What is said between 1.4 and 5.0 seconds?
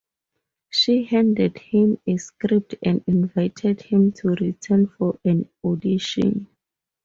him a script and invited him to return